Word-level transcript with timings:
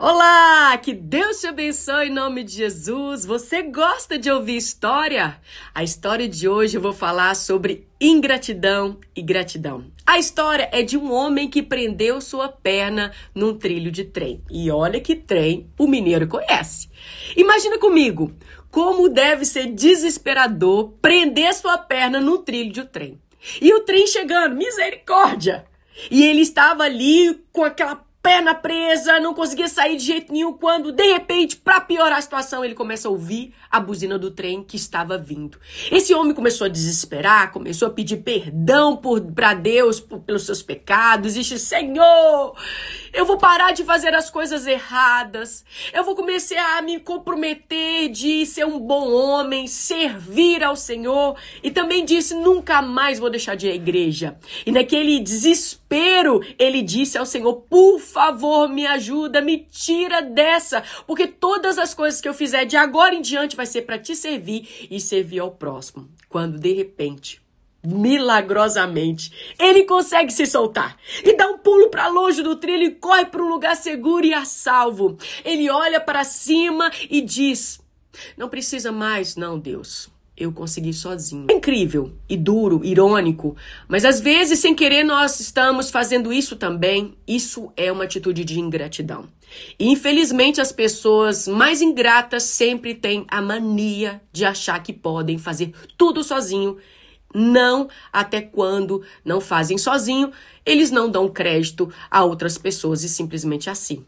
Olá, 0.00 0.78
que 0.78 0.94
Deus 0.94 1.40
te 1.40 1.48
abençoe 1.48 2.06
em 2.06 2.12
nome 2.12 2.44
de 2.44 2.52
Jesus. 2.52 3.26
Você 3.26 3.62
gosta 3.62 4.16
de 4.16 4.30
ouvir 4.30 4.56
história? 4.56 5.40
A 5.74 5.82
história 5.82 6.28
de 6.28 6.48
hoje 6.48 6.76
eu 6.76 6.80
vou 6.80 6.92
falar 6.92 7.34
sobre 7.34 7.88
ingratidão 8.00 8.96
e 9.12 9.20
gratidão. 9.20 9.90
A 10.06 10.16
história 10.16 10.68
é 10.70 10.82
de 10.82 10.96
um 10.96 11.12
homem 11.12 11.50
que 11.50 11.64
prendeu 11.64 12.20
sua 12.20 12.46
perna 12.46 13.12
num 13.34 13.58
trilho 13.58 13.90
de 13.90 14.04
trem. 14.04 14.40
E 14.48 14.70
olha 14.70 15.00
que 15.00 15.16
trem 15.16 15.68
o 15.76 15.88
mineiro 15.88 16.28
conhece. 16.28 16.88
Imagina 17.36 17.76
comigo 17.76 18.32
como 18.70 19.08
deve 19.08 19.44
ser 19.44 19.66
desesperador 19.66 20.92
prender 21.02 21.52
sua 21.54 21.76
perna 21.76 22.20
num 22.20 22.40
trilho 22.40 22.70
de 22.70 22.84
trem. 22.84 23.20
E 23.60 23.74
o 23.74 23.80
trem 23.80 24.06
chegando, 24.06 24.54
misericórdia! 24.54 25.66
E 26.08 26.24
ele 26.24 26.42
estava 26.42 26.84
ali 26.84 27.42
com 27.52 27.64
aquela 27.64 27.96
perna 28.22 28.54
presa, 28.54 29.20
não 29.20 29.32
conseguia 29.32 29.68
sair 29.68 29.96
de 29.96 30.04
jeito 30.04 30.32
nenhum, 30.32 30.52
quando, 30.52 30.92
de 30.92 31.12
repente, 31.12 31.56
para 31.56 31.80
piorar 31.80 32.18
a 32.18 32.22
situação, 32.22 32.64
ele 32.64 32.74
começa 32.74 33.08
a 33.08 33.10
ouvir 33.10 33.54
a 33.70 33.78
buzina 33.80 34.18
do 34.18 34.30
trem 34.30 34.62
que 34.62 34.76
estava 34.76 35.16
vindo. 35.16 35.58
Esse 35.90 36.12
homem 36.12 36.34
começou 36.34 36.64
a 36.64 36.68
desesperar, 36.68 37.52
começou 37.52 37.88
a 37.88 37.90
pedir 37.90 38.18
perdão 38.18 39.00
para 39.34 39.54
Deus 39.54 40.00
por, 40.00 40.20
pelos 40.20 40.44
seus 40.44 40.62
pecados, 40.62 41.36
e 41.36 41.40
disse, 41.40 41.58
Senhor, 41.58 42.56
eu 43.18 43.24
vou 43.24 43.36
parar 43.36 43.72
de 43.72 43.82
fazer 43.82 44.14
as 44.14 44.30
coisas 44.30 44.64
erradas, 44.64 45.64
eu 45.92 46.04
vou 46.04 46.14
começar 46.14 46.78
a 46.78 46.82
me 46.82 47.00
comprometer 47.00 48.08
de 48.10 48.46
ser 48.46 48.64
um 48.64 48.78
bom 48.78 49.10
homem, 49.12 49.66
servir 49.66 50.62
ao 50.62 50.76
Senhor, 50.76 51.36
e 51.60 51.68
também 51.68 52.04
disse, 52.04 52.32
nunca 52.32 52.80
mais 52.80 53.18
vou 53.18 53.28
deixar 53.28 53.56
de 53.56 53.66
ir 53.66 53.72
à 53.72 53.74
igreja. 53.74 54.38
E 54.64 54.70
naquele 54.70 55.18
desespero, 55.18 56.40
ele 56.56 56.80
disse 56.80 57.18
ao 57.18 57.26
Senhor, 57.26 57.54
por 57.54 57.98
favor, 57.98 58.68
me 58.68 58.86
ajuda, 58.86 59.42
me 59.42 59.66
tira 59.68 60.22
dessa, 60.22 60.84
porque 61.04 61.26
todas 61.26 61.76
as 61.76 61.92
coisas 61.92 62.20
que 62.20 62.28
eu 62.28 62.34
fizer 62.34 62.66
de 62.66 62.76
agora 62.76 63.16
em 63.16 63.20
diante 63.20 63.56
vai 63.56 63.66
ser 63.66 63.82
para 63.82 63.98
te 63.98 64.14
servir 64.14 64.86
e 64.88 65.00
servir 65.00 65.40
ao 65.40 65.50
próximo. 65.50 66.08
Quando 66.28 66.56
de 66.56 66.72
repente, 66.72 67.42
milagrosamente, 67.88 69.32
ele 69.58 69.84
consegue 69.84 70.32
se 70.32 70.46
soltar 70.46 70.96
e 71.24 71.34
dá 71.34 71.48
um 71.48 71.58
pulo 71.58 71.90
para 71.90 72.08
longe 72.08 72.42
do 72.42 72.56
trilho 72.56 72.84
e 72.84 72.90
corre 72.90 73.26
para 73.26 73.42
um 73.42 73.48
lugar 73.48 73.76
seguro 73.76 74.26
e 74.26 74.34
a 74.34 74.44
salvo. 74.44 75.16
Ele 75.44 75.70
olha 75.70 76.00
para 76.00 76.24
cima 76.24 76.90
e 77.08 77.20
diz: 77.20 77.80
Não 78.36 78.48
precisa 78.48 78.92
mais, 78.92 79.36
não, 79.36 79.58
Deus 79.58 80.10
eu 80.38 80.52
consegui 80.52 80.92
sozinho. 80.92 81.46
É 81.50 81.54
incrível 81.54 82.12
e 82.28 82.36
duro, 82.36 82.80
irônico, 82.84 83.56
mas 83.88 84.04
às 84.04 84.20
vezes, 84.20 84.60
sem 84.60 84.74
querer, 84.74 85.02
nós 85.02 85.40
estamos 85.40 85.90
fazendo 85.90 86.32
isso 86.32 86.54
também. 86.54 87.14
Isso 87.26 87.72
é 87.76 87.90
uma 87.90 88.04
atitude 88.04 88.44
de 88.44 88.60
ingratidão. 88.60 89.28
E 89.78 89.90
infelizmente, 89.90 90.60
as 90.60 90.70
pessoas 90.70 91.48
mais 91.48 91.82
ingratas 91.82 92.44
sempre 92.44 92.94
têm 92.94 93.26
a 93.28 93.42
mania 93.42 94.20
de 94.32 94.44
achar 94.44 94.80
que 94.82 94.92
podem 94.92 95.38
fazer 95.38 95.72
tudo 95.96 96.22
sozinho. 96.22 96.76
Não 97.34 97.88
até 98.12 98.40
quando 98.40 99.02
não 99.24 99.40
fazem 99.40 99.76
sozinho, 99.76 100.32
eles 100.64 100.90
não 100.90 101.10
dão 101.10 101.28
crédito 101.28 101.92
a 102.10 102.24
outras 102.24 102.56
pessoas 102.56 103.04
e 103.04 103.08
simplesmente 103.08 103.68
assim. 103.68 104.04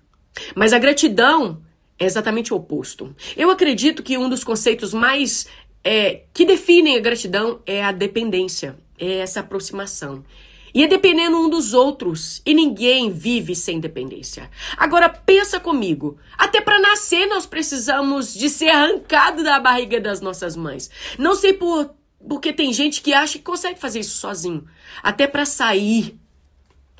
Mas 0.54 0.72
a 0.72 0.78
gratidão 0.78 1.60
é 1.98 2.04
exatamente 2.04 2.52
o 2.52 2.56
oposto. 2.56 3.14
Eu 3.36 3.50
acredito 3.50 4.02
que 4.02 4.16
um 4.16 4.28
dos 4.28 4.42
conceitos 4.42 4.94
mais 4.94 5.46
é, 5.84 6.22
que 6.32 6.44
definem 6.44 6.96
a 6.96 7.00
gratidão 7.00 7.60
é 7.66 7.84
a 7.84 7.92
dependência, 7.92 8.76
é 8.98 9.18
essa 9.18 9.40
aproximação. 9.40 10.24
E 10.72 10.84
é 10.84 10.86
dependendo 10.86 11.36
um 11.36 11.48
dos 11.48 11.74
outros. 11.74 12.40
E 12.46 12.54
ninguém 12.54 13.10
vive 13.10 13.54
sem 13.56 13.80
dependência. 13.80 14.48
Agora 14.76 15.08
pensa 15.08 15.58
comigo. 15.58 16.16
Até 16.38 16.60
para 16.60 16.78
nascer 16.78 17.26
nós 17.26 17.44
precisamos 17.44 18.32
de 18.32 18.48
ser 18.48 18.68
arrancado 18.68 19.42
da 19.42 19.58
barriga 19.58 20.00
das 20.00 20.20
nossas 20.20 20.54
mães. 20.54 20.88
Não 21.18 21.34
sei 21.34 21.52
por 21.52 21.90
porque 22.26 22.52
tem 22.52 22.72
gente 22.72 23.00
que 23.00 23.12
acha 23.12 23.38
que 23.38 23.44
consegue 23.44 23.78
fazer 23.78 24.00
isso 24.00 24.16
sozinho. 24.16 24.66
Até 25.02 25.26
para 25.26 25.44
sair 25.44 26.18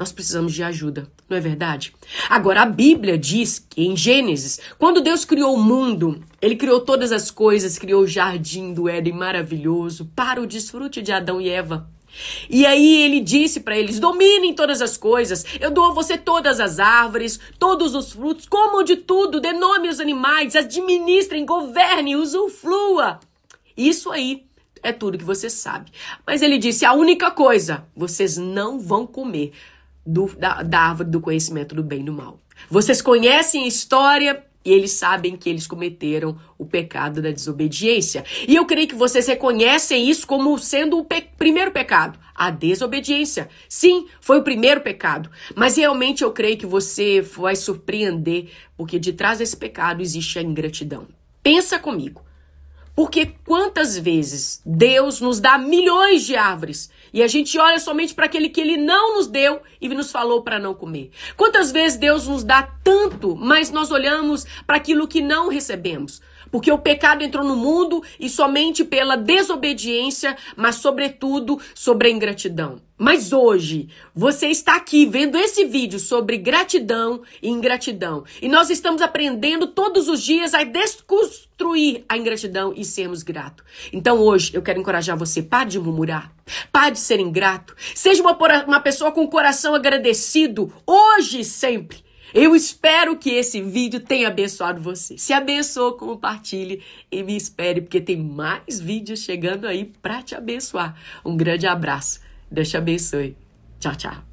nós 0.01 0.13
precisamos 0.13 0.55
de 0.55 0.63
ajuda, 0.63 1.13
não 1.29 1.37
é 1.37 1.41
verdade? 1.41 1.93
Agora, 2.31 2.63
a 2.63 2.65
Bíblia 2.65 3.19
diz 3.19 3.59
que 3.59 3.83
em 3.83 3.95
Gênesis, 3.95 4.59
quando 4.79 5.03
Deus 5.03 5.27
criou 5.27 5.55
o 5.55 5.63
mundo, 5.63 6.25
ele 6.41 6.57
criou 6.57 6.81
todas 6.81 7.13
as 7.13 7.31
coisas, 7.31 7.79
criou 7.79 8.05
o 8.05 8.07
jardim 8.07 8.73
do 8.73 8.89
Éden 8.89 9.13
maravilhoso 9.13 10.11
para 10.17 10.41
o 10.41 10.47
desfrute 10.47 11.03
de 11.03 11.13
Adão 11.13 11.39
e 11.39 11.51
Eva. 11.51 11.87
E 12.49 12.65
aí 12.65 13.03
ele 13.03 13.21
disse 13.21 13.61
para 13.61 13.77
eles: 13.77 14.01
dominem 14.01 14.55
todas 14.55 14.81
as 14.81 14.97
coisas, 14.97 15.45
eu 15.61 15.71
dou 15.71 15.91
a 15.91 15.93
você 15.93 16.17
todas 16.17 16.61
as 16.61 16.79
árvores, 16.79 17.39
todos 17.59 17.95
os 17.95 18.13
frutos, 18.13 18.47
comam 18.49 18.83
de 18.83 18.97
tudo, 18.97 19.39
dê 19.39 19.53
nome 19.53 19.87
aos 19.89 20.01
animais, 20.01 20.57
administrem, 20.57 21.45
governe, 21.45 22.17
usufrua. 22.17 23.21
Isso 23.77 24.11
aí 24.11 24.47
é 24.83 24.93
tudo 24.93 25.19
que 25.19 25.25
você 25.25 25.49
sabe. 25.51 25.91
Mas 26.27 26.43
ele 26.43 26.59
disse: 26.59 26.85
a 26.85 26.93
única 26.93 27.31
coisa, 27.31 27.85
vocês 27.95 28.37
não 28.37 28.79
vão 28.81 29.07
comer 29.07 29.53
do, 30.05 30.27
da, 30.37 30.63
da 30.63 30.81
árvore 30.81 31.11
do 31.11 31.21
conhecimento 31.21 31.75
do 31.75 31.83
bem 31.83 32.01
e 32.01 32.05
do 32.05 32.13
mal. 32.13 32.41
Vocês 32.69 33.01
conhecem 33.01 33.65
a 33.65 33.69
história 33.69 34.45
e 34.65 34.73
eles 34.73 34.93
sabem 34.93 35.37
que 35.37 35.49
eles 35.49 35.67
cometeram 35.67 36.39
o 36.59 36.67
pecado 36.67 37.23
da 37.23 37.31
desobediência. 37.31 38.25
E 38.47 38.55
eu 38.55 38.67
creio 38.67 38.89
que 38.89 38.95
vocês 38.95 39.27
reconhecem 39.27 40.09
isso 40.09 40.27
como 40.27 40.59
sendo 40.59 40.99
o 40.99 41.05
pe 41.05 41.23
primeiro 41.39 41.71
pecado, 41.71 42.19
a 42.35 42.51
desobediência. 42.51 43.49
Sim, 43.69 44.07
foi 44.21 44.39
o 44.39 44.45
primeiro 44.45 44.83
pecado. 44.83 45.31
Mas 45.57 45.77
realmente 45.77 46.23
eu 46.23 46.33
creio 46.33 46.59
que 46.59 46.67
você 46.67 47.23
vai 47.23 47.57
surpreender, 47.57 48.51
porque 48.77 48.99
de 48.99 49.15
trás 49.15 49.39
desse 49.39 49.57
pecado 49.57 50.03
existe 50.03 50.39
a 50.39 50.43
ingratidão. 50.43 51.09
Pensa 51.43 51.79
comigo. 51.79 52.23
Porque 52.95 53.35
quantas 53.47 53.99
vezes 53.99 54.61
Deus 54.65 55.21
nos 55.21 55.41
dá 55.41 55.57
milhões 55.57 56.25
de 56.25 56.37
árvores 56.37 56.91
e 57.13 57.23
a 57.23 57.29
gente 57.29 57.59
olha 57.59 57.79
somente 57.79 58.15
para 58.15 58.27
aquele 58.27 58.49
que 58.49 58.61
ele 58.61 58.77
não 58.77 59.17
nos 59.17 59.27
deu 59.27 59.61
e 59.81 59.89
nos 59.89 60.11
falou 60.11 60.43
para 60.43 60.59
não 60.59 60.75
comer? 60.75 61.11
Quantas 61.37 61.73
vezes 61.73 61.99
Deus 61.99 62.27
nos 62.27 62.45
dá 62.45 62.63
tanto, 62.85 63.35
mas 63.37 63.71
nós 63.71 63.91
olhamos 63.91 64.45
para 64.67 64.77
aquilo 64.77 65.09
que 65.09 65.23
não 65.23 65.49
recebemos? 65.49 66.21
Porque 66.51 66.71
o 66.71 66.79
pecado 66.79 67.23
entrou 67.23 67.45
no 67.45 67.57
mundo 67.57 68.03
e 68.19 68.29
somente 68.29 68.85
pela 68.85 69.17
desobediência, 69.17 70.37
mas 70.57 70.77
sobretudo 70.77 71.61
sobre 71.75 72.09
a 72.09 72.11
ingratidão. 72.11 72.81
Mas 73.03 73.33
hoje, 73.33 73.89
você 74.15 74.49
está 74.49 74.77
aqui 74.77 75.07
vendo 75.07 75.39
esse 75.39 75.65
vídeo 75.65 75.99
sobre 75.99 76.37
gratidão 76.37 77.23
e 77.43 77.49
ingratidão. 77.49 78.25
E 78.43 78.47
nós 78.47 78.69
estamos 78.69 79.01
aprendendo 79.01 79.69
todos 79.69 80.07
os 80.07 80.23
dias 80.23 80.53
a 80.53 80.65
desconstruir 80.65 82.05
a 82.07 82.19
ingratidão 82.19 82.75
e 82.77 82.85
sermos 82.85 83.23
gratos. 83.23 83.65
Então 83.91 84.19
hoje, 84.19 84.51
eu 84.53 84.61
quero 84.61 84.79
encorajar 84.79 85.17
você, 85.17 85.43
pare 85.43 85.71
de 85.71 85.79
murmurar, 85.79 86.31
pare 86.71 86.91
de 86.91 86.99
ser 86.99 87.21
ingrato. 87.21 87.75
Seja 87.95 88.21
uma, 88.21 88.37
uma 88.67 88.81
pessoa 88.81 89.11
com 89.11 89.25
o 89.25 89.31
coração 89.31 89.75
agradecido, 89.75 90.71
hoje 90.87 91.41
e 91.41 91.45
sempre. 91.45 92.05
Eu 92.35 92.55
espero 92.55 93.17
que 93.17 93.31
esse 93.31 93.63
vídeo 93.63 94.01
tenha 94.01 94.29
abençoado 94.29 94.79
você. 94.79 95.17
Se 95.17 95.33
abençoou, 95.33 95.95
compartilhe 95.95 96.83
e 97.11 97.23
me 97.23 97.35
espere, 97.35 97.81
porque 97.81 97.99
tem 97.99 98.19
mais 98.19 98.79
vídeos 98.79 99.21
chegando 99.21 99.67
aí 99.67 99.87
para 100.03 100.23
te 100.23 100.35
abençoar. 100.35 100.95
Um 101.25 101.35
grande 101.35 101.67
abraço. 101.67 102.29
Deus 102.51 102.71
te 102.71 102.77
abençoe. 102.77 103.35
Tchau, 103.79 103.95
tchau. 103.97 104.30